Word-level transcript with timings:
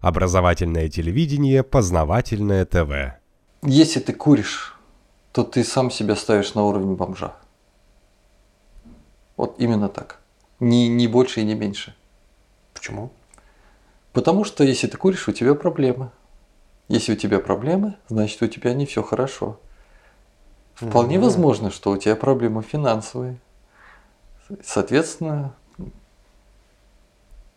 Образовательное 0.00 0.88
телевидение, 0.88 1.62
познавательное 1.64 2.64
ТВ. 2.64 3.16
Если 3.62 3.98
ты 3.98 4.12
куришь, 4.12 4.76
то 5.32 5.42
ты 5.42 5.64
сам 5.64 5.90
себя 5.90 6.14
ставишь 6.14 6.54
на 6.54 6.62
уровень 6.64 6.94
бомжа. 6.94 7.34
Вот 9.36 9.56
именно 9.58 9.88
так. 9.88 10.20
Ни, 10.60 10.86
ни 10.86 11.06
больше 11.06 11.40
и 11.40 11.44
не 11.44 11.54
меньше. 11.54 11.94
Почему? 12.74 13.10
Потому 14.12 14.44
что 14.44 14.62
если 14.64 14.86
ты 14.86 14.96
куришь, 14.96 15.28
у 15.28 15.32
тебя 15.32 15.54
проблемы. 15.54 16.10
Если 16.88 17.12
у 17.12 17.16
тебя 17.16 17.38
проблемы, 17.40 17.96
значит 18.08 18.40
у 18.42 18.46
тебя 18.46 18.74
не 18.74 18.86
все 18.86 19.02
хорошо. 19.02 19.60
Вполне 20.74 21.16
Мгм. 21.16 21.24
возможно, 21.24 21.70
что 21.70 21.90
у 21.90 21.96
тебя 21.96 22.14
проблемы 22.14 22.62
финансовые. 22.62 23.38
Соответственно, 24.64 25.54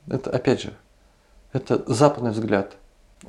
это 0.07 0.31
опять 0.31 0.61
же, 0.61 0.73
это 1.53 1.83
западный 1.91 2.31
взгляд. 2.31 2.75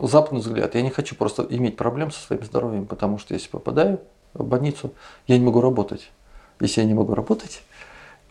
Западный 0.00 0.40
взгляд. 0.40 0.74
Я 0.74 0.82
не 0.82 0.90
хочу 0.90 1.14
просто 1.14 1.46
иметь 1.50 1.76
проблем 1.76 2.10
со 2.10 2.20
своим 2.20 2.44
здоровьем, 2.44 2.86
потому 2.86 3.18
что 3.18 3.34
если 3.34 3.48
попадаю 3.48 4.00
в 4.32 4.44
больницу, 4.44 4.92
я 5.26 5.38
не 5.38 5.44
могу 5.44 5.60
работать. 5.60 6.10
Если 6.60 6.80
я 6.80 6.86
не 6.86 6.94
могу 6.94 7.14
работать, 7.14 7.62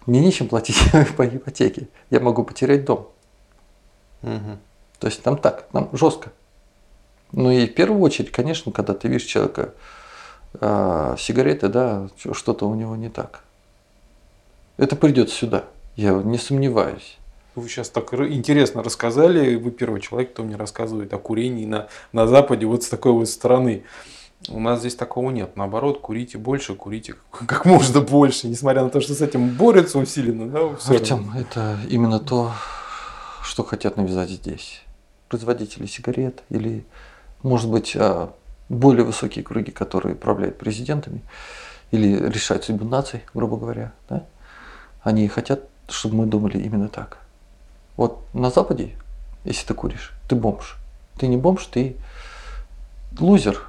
мне 0.05 0.19
нечем 0.19 0.47
платить 0.47 0.77
по 1.17 1.27
ипотеке. 1.27 1.87
Я 2.09 2.19
могу 2.19 2.43
потерять 2.43 2.85
дом. 2.85 3.09
Мгм. 4.21 4.59
То 4.99 5.07
есть 5.07 5.21
там 5.21 5.37
так, 5.37 5.67
там 5.71 5.89
жестко. 5.93 6.31
Ну 7.31 7.51
и 7.51 7.67
в 7.67 7.73
первую 7.73 8.01
очередь, 8.01 8.31
конечно, 8.31 8.71
когда 8.71 8.93
ты 8.93 9.07
видишь 9.07 9.27
человека 9.27 9.73
а, 10.59 11.15
сигареты, 11.17 11.69
да, 11.69 12.09
что-то 12.33 12.67
у 12.67 12.75
него 12.75 12.95
не 12.95 13.09
так. 13.09 13.43
Это 14.77 14.95
придет 14.95 15.29
сюда, 15.29 15.65
я 15.95 16.13
не 16.13 16.37
сомневаюсь. 16.37 17.17
Вы 17.55 17.67
сейчас 17.67 17.89
так 17.89 18.13
интересно 18.13 18.81
рассказали. 18.81 19.55
Вы 19.55 19.71
первый 19.71 19.99
человек, 19.99 20.31
кто 20.33 20.43
мне 20.43 20.55
рассказывает 20.55 21.13
о 21.13 21.17
курении 21.17 21.65
на, 21.65 21.87
на 22.13 22.25
Западе 22.27 22.65
вот 22.65 22.83
с 22.83 22.87
такой 22.89 23.11
вот 23.11 23.27
стороны. 23.27 23.83
У 24.49 24.59
нас 24.59 24.79
здесь 24.79 24.95
такого 24.95 25.29
нет. 25.31 25.55
Наоборот, 25.57 25.99
курите 25.99 26.37
больше, 26.37 26.75
курите 26.75 27.15
как 27.31 27.65
можно 27.65 28.01
больше. 28.01 28.47
Несмотря 28.47 28.83
на 28.83 28.89
то, 28.89 29.01
что 29.01 29.13
с 29.13 29.21
этим 29.21 29.49
борются 29.49 29.99
усиленно. 29.99 30.47
Да. 30.47 30.93
Артем, 30.95 31.31
это 31.35 31.77
именно 31.89 32.19
то, 32.19 32.53
что 33.43 33.63
хотят 33.63 33.97
навязать 33.97 34.29
здесь. 34.29 34.81
Производители 35.27 35.85
сигарет 35.85 36.43
или, 36.49 36.85
может 37.43 37.69
быть, 37.69 37.95
а, 37.95 38.33
более 38.69 39.03
высокие 39.03 39.43
круги, 39.43 39.71
которые 39.71 40.15
управляют 40.15 40.57
президентами 40.57 41.21
или 41.91 42.29
решают 42.29 42.63
судьбу 42.63 42.85
наций, 42.85 43.23
грубо 43.33 43.57
говоря, 43.57 43.93
да? 44.09 44.25
они 45.01 45.27
хотят, 45.27 45.63
чтобы 45.89 46.15
мы 46.15 46.25
думали 46.25 46.57
именно 46.57 46.87
так. 46.87 47.17
Вот 48.01 48.33
на 48.33 48.49
Западе, 48.49 48.95
если 49.43 49.67
ты 49.67 49.75
куришь, 49.75 50.11
ты 50.27 50.35
бомж. 50.35 50.77
Ты 51.19 51.27
не 51.27 51.37
бомж, 51.37 51.63
ты 51.67 51.97
лузер. 53.19 53.61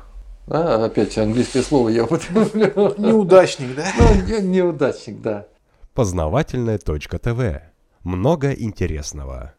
Да, 0.47 0.83
опять 0.87 1.19
английское 1.19 1.61
слово 1.63 1.91
я 1.91 2.05
употребляю. 2.05 2.95
Неудачник, 2.97 3.75
да? 3.77 3.85
Ну, 3.99 4.15
не- 4.23 4.41
неудачник, 4.47 5.21
да. 5.21 5.45
Познавательное 5.93 6.79
точка 6.79 7.19
ТВ. 7.19 7.61
Много 8.05 8.53
интересного. 8.53 9.53